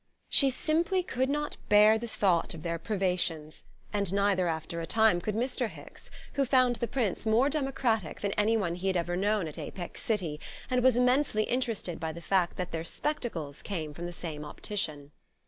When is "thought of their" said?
2.07-2.79